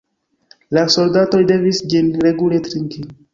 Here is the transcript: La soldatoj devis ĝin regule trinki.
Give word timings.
La 0.77 0.85
soldatoj 0.95 1.41
devis 1.51 1.83
ĝin 1.93 2.11
regule 2.25 2.61
trinki. 2.71 3.07